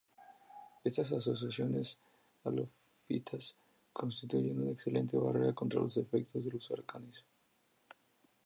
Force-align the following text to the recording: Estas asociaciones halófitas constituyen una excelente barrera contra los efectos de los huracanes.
Estas 0.83 1.11
asociaciones 1.11 1.99
halófitas 2.43 3.55
constituyen 3.93 4.59
una 4.59 4.71
excelente 4.71 5.15
barrera 5.15 5.53
contra 5.53 5.79
los 5.79 5.95
efectos 5.95 6.43
de 6.43 6.51
los 6.53 6.71
huracanes. 6.71 7.23